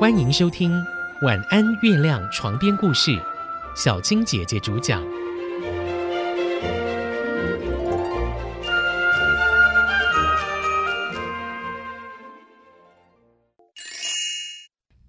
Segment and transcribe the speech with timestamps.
[0.00, 0.72] 欢迎收听
[1.26, 3.20] 《晚安月亮》床边故事，
[3.76, 5.04] 小青姐姐主讲。《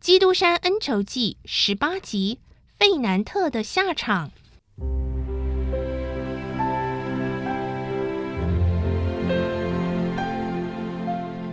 [0.01, 2.39] 基督山恩仇记》十八集：
[2.77, 4.29] 费南特的下场。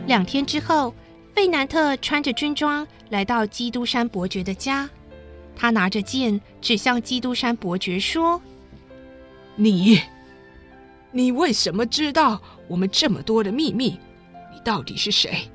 [0.08, 0.92] 两天之后，
[1.38, 4.90] 费南特穿着军装来到基督山伯爵的家。
[5.54, 8.42] 他拿着剑指向基督山伯爵说
[9.54, 10.00] ：“你，
[11.12, 14.00] 你为什么知道我们这么多的秘密？
[14.52, 15.48] 你到底是谁？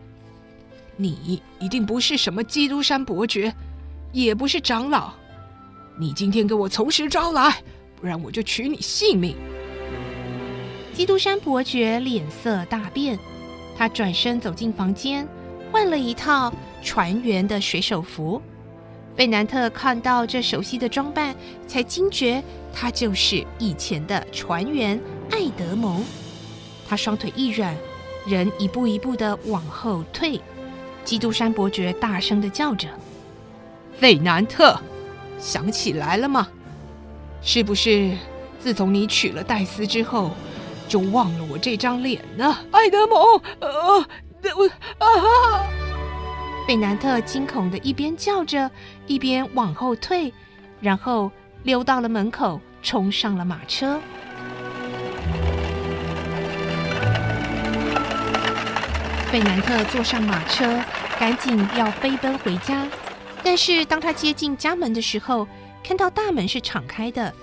[0.96, 3.54] 你一定不是什么基督山伯爵，
[4.14, 5.12] 也不是长老。
[6.00, 7.62] 你今天给我从实招来，
[8.00, 9.36] 不然我就取你性命！”
[10.96, 13.20] 基督山伯爵脸色大变。
[13.78, 15.28] 他转身走进房间，
[15.74, 18.40] 换了一套船员的水手服。
[19.16, 21.36] 费南特看到这熟悉的装扮，
[21.68, 26.04] 才惊觉他就是以前的船员艾德蒙。
[26.88, 27.76] 他双腿一软，
[28.28, 30.40] 人一步一步的往后退。
[31.04, 32.88] 基督山伯爵大声的叫着
[33.98, 34.80] ：“费南特，
[35.40, 36.48] 想起来了吗？
[37.42, 38.16] 是不是
[38.60, 40.30] 自从你娶了戴斯之后？”
[40.86, 43.42] 就忘了我这张脸呢，爱德蒙。
[43.62, 44.06] 呃，
[45.00, 45.68] 啊！
[46.68, 48.70] 费南特惊恐的一边叫着，
[49.06, 50.34] 一边往后退，
[50.80, 51.32] 然后
[51.64, 54.00] 溜到了门口，冲上了马车。
[59.30, 60.80] 费南特坐上马车，
[61.20, 62.88] 赶紧要飞奔回家。
[63.44, 65.48] 但是当他接近家门的时候，
[65.84, 67.34] 看到大门是敞开的，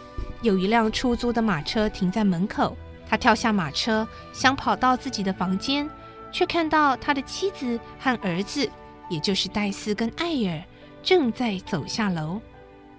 [0.41, 2.77] 有一辆出租的马车停在门口。
[3.09, 5.91] 他跳下马车，想跑到自己的房间，
[6.33, 8.69] 却看到他的妻子和儿子，
[9.09, 10.63] 也就是戴斯跟艾尔，
[11.03, 12.41] 正在走下楼。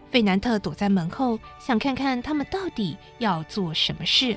[0.09, 4.35] 费南特躲在门后，想看看他们到底要做什么事。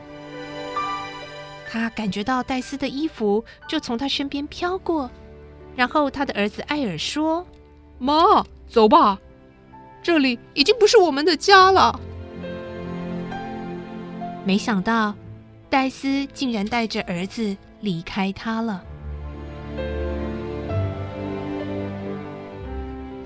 [1.70, 5.10] 他感觉到戴斯的衣服就从他身边飘过，
[5.74, 7.44] 然后他的儿子艾尔说
[7.98, 9.18] ：“妈，走吧，
[10.02, 11.98] 这里已经不是我们的家了。”
[14.46, 15.14] 没想到。
[15.70, 18.82] 戴斯竟然带着儿子离开他了。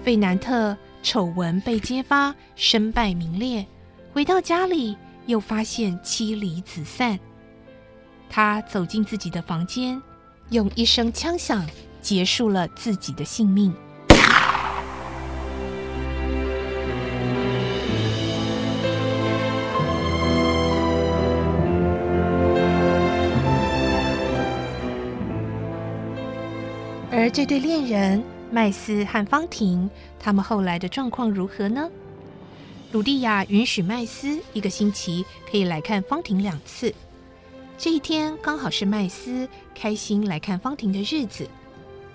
[0.02, 3.64] 费南特丑闻被揭发，身败名裂，
[4.12, 4.96] 回到家里
[5.26, 7.19] 又发现妻离子散。
[8.28, 10.02] 他走进自己的房间，
[10.50, 11.64] 用一声枪响
[12.02, 13.72] 结束了自己的性命。
[27.10, 29.88] 而这对恋人麦斯和方婷，
[30.20, 31.88] 他们后来的状况如何呢？
[32.92, 36.94] 鲁蒂亚允许麦斯一个星期可以来看方婷两次。
[37.78, 41.48] 这一天刚好是麦斯开心来看方婷的日子，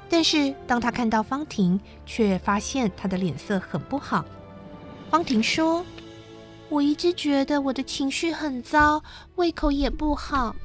[0.10, 4.24] 但是当他看到方婷，却发现她的脸色很不好。
[5.10, 5.84] 方婷说
[6.70, 9.02] ：“我一直觉得我的情绪很糟，
[9.36, 10.56] 胃口也不好。”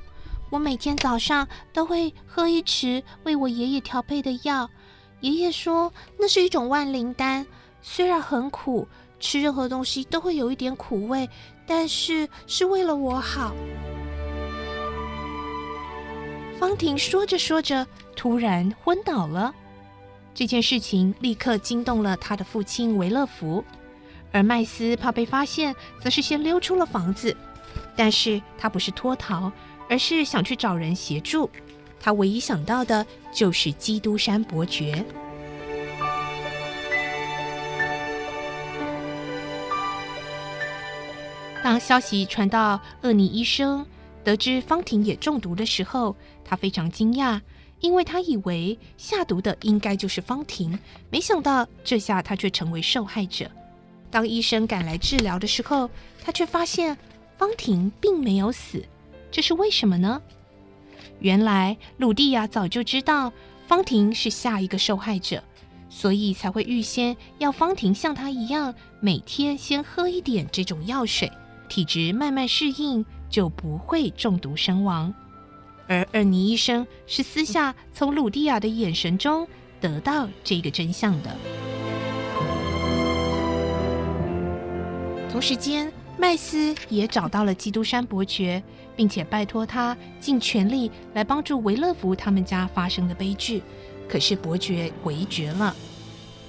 [0.51, 4.69] 我每天早上都会喝一匙为我爷爷调配的药，
[5.21, 7.47] 爷爷说那是一种万灵丹，
[7.83, 8.89] 虽然很苦，
[9.21, 11.29] 吃任何东西都会有一点苦味，
[11.67, 13.55] 但是是为了我好。
[16.59, 19.55] 方婷说着说着，突然昏倒了。
[20.35, 23.63] 这件事情立刻惊动了他的父亲维勒福，
[24.33, 27.37] 而麦斯怕被发现，则是先溜出了房子，
[27.95, 29.53] 但是他不是脱逃。
[29.89, 31.51] 而是想去找人协助，
[32.01, 35.05] 他唯一想到的就是基督山伯爵。
[41.63, 43.85] 当消息传到厄尼医生，
[44.25, 47.41] 得知方婷也中毒的时候，他非常惊讶，
[47.81, 50.79] 因为他以为下毒的应该就是方婷，
[51.11, 53.51] 没想到这下他却成为受害者。
[54.11, 55.91] 当医生赶来治疗的时候，
[56.25, 56.97] 他却发现
[57.37, 58.83] 方婷并没有死。
[59.31, 60.21] 这是为什么呢？
[61.21, 63.33] 原来鲁蒂亚早就知道
[63.67, 65.43] 方婷是下一个受害者，
[65.91, 71.31] 所以才会预先要方婷像她一样，每天先喝一点这种药水，
[71.69, 75.13] 体质慢慢适应，就不会中毒身亡。
[75.89, 79.47] 而尔尼医生是私下从鲁蒂亚的眼神中
[79.81, 81.37] 得到这个真相的。
[85.31, 85.93] 同时间。
[86.19, 88.61] 麦斯也找到了基督山伯爵，
[88.97, 93.63] 并且拜托他尽全力来帮助维勒福他们家发生的悲剧。
[94.09, 95.75] 可是伯爵回绝了。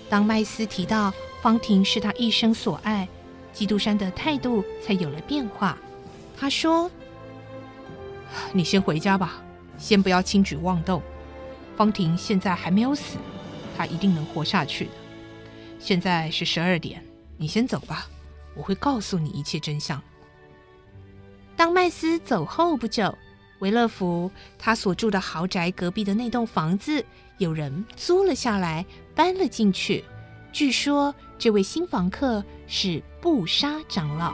[0.10, 3.08] 当麦斯提到方婷是他一生所爱，
[3.54, 5.78] 基督山的态度才有了变化。
[6.36, 6.90] 他说
[8.52, 9.44] ：“你先回家吧，
[9.78, 11.02] 先不要轻举妄动。
[11.78, 13.18] 方婷现在还没有死，
[13.78, 14.92] 她一定能活下去的。
[15.80, 17.04] 现在是十二点，
[17.38, 18.08] 你先走吧，
[18.60, 20.00] 我会告诉你一切真相。”
[21.58, 23.18] 当麦斯走后不久，
[23.60, 27.04] 维勒福他所住的豪宅隔壁的那栋房子，
[27.38, 28.86] 有人租了下来，
[29.16, 30.04] 搬了进去。
[30.52, 34.34] 据说这位新房客是布沙长老。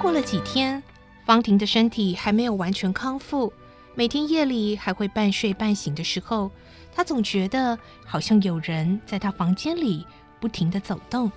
[0.00, 0.82] 过了几天，
[1.24, 3.52] 方婷的身体还没有完全康复，
[3.94, 6.50] 每天夜里还会半睡半醒的时候，
[6.94, 10.04] 她总觉得好像有人在她房间里
[10.40, 11.30] 不停的走动。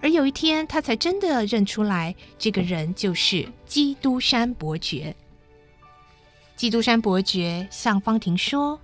[0.00, 5.14] 而有一天，他才真的认出来，这个人就是基督山伯爵。
[6.54, 8.80] 基督山伯爵向方婷说：“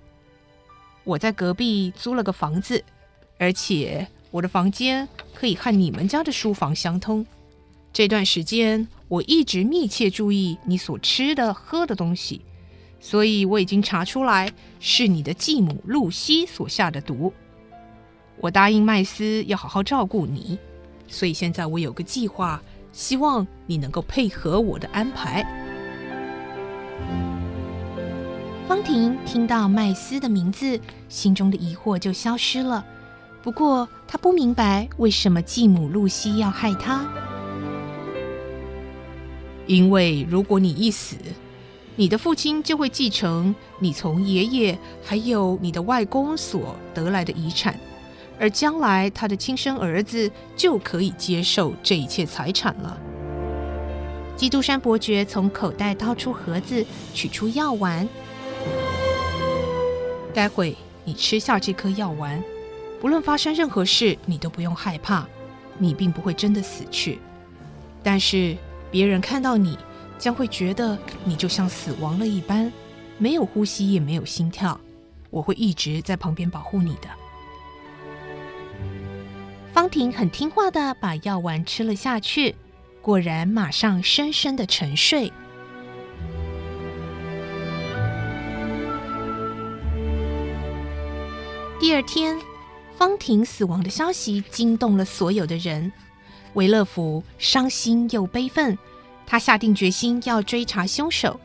[1.05, 2.83] 我在隔壁租了个房子，
[3.37, 7.25] 而且我的房间可以和你们家的书房相通。
[7.93, 12.41] 这段时间，我一直密切注意你所吃的、喝的东西，
[12.99, 14.51] 所以我已经查出来
[14.81, 17.31] 是你的继母露西所下的毒。
[18.37, 20.59] 我答应麦斯要好好照顾你。”
[21.07, 22.61] 所以现在我有个计划，
[22.91, 25.45] 希望你能够配合我的安排。
[28.67, 32.83] 方婷听到麦斯的名字，心中的疑惑就消失了。
[33.43, 37.05] 不过她不明白为什么继母露西要害她。
[39.67, 41.15] 因为如果你一死，
[41.95, 47.79] 你的父亲就会继承你从爷爷还有你的外公所得来的遗产。
[48.39, 52.97] 而将来，他的亲生儿子就可以接受这一切财产了。
[54.35, 58.07] 基督山伯爵从口袋掏出盒子，取出药丸。
[60.33, 62.43] 待会你吃下这颗药丸，
[62.99, 65.25] 不论发生任何事，你都不用害怕，
[65.77, 67.19] 你并不会真的死去。
[68.03, 68.57] 但是
[68.91, 69.77] 别人看到你，
[70.19, 72.69] 将会觉得你就像死亡了一般，
[73.17, 74.77] 没有呼吸，也没有心跳。
[75.29, 77.07] 我会一直在旁边保护你的。
[79.75, 82.55] 方婷很听话的把药丸吃了下去，
[83.01, 85.29] 果然马上深深的沉睡。
[91.77, 92.39] 第二天，
[92.97, 95.91] 方婷死亡的消息惊动了所有的人。
[96.53, 98.77] 维勒福伤心又悲愤，
[99.27, 101.37] 他下定决心要追查凶手。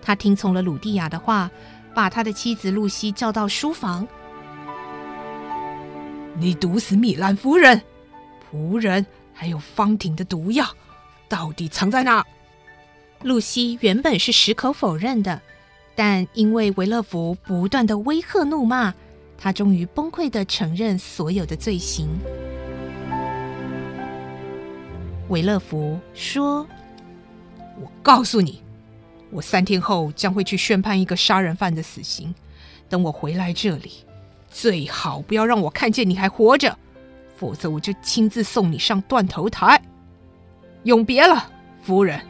[0.00, 1.50] 他听从了鲁蒂亚的话，
[1.94, 4.08] 把他的妻子露西叫到书房。
[6.36, 7.80] 你毒死米兰夫人，
[8.50, 10.66] 仆人还有方婷的毒药，
[11.28, 12.24] 到底藏在哪？
[13.22, 15.40] 露西原本是矢口否认的，
[15.94, 18.92] 但因为维勒福不断的威吓怒骂，
[19.38, 22.08] 她终于崩溃的承认所有的罪行。
[25.28, 26.66] 维勒福说
[27.80, 28.60] ：“我告诉你，
[29.30, 32.34] 我三天后将会去宣判一个杀人犯的死刑。
[32.88, 34.04] 等我回来这里。”
[34.54, 36.78] 最好不要让我看见你还活着，
[37.36, 39.82] 否则我就亲自送你上断头台。
[40.84, 41.50] 永别了，
[41.82, 42.20] 夫人。